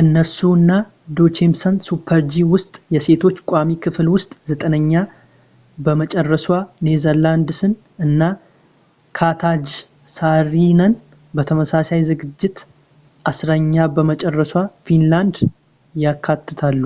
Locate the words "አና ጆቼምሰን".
0.54-1.74